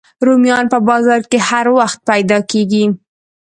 رومیان 0.25 0.65
په 0.73 0.77
بازار 0.89 1.21
کې 1.29 1.39
هر 1.49 1.65
وخت 1.77 1.97
پیدا 2.09 2.37
کېږي 2.51 2.85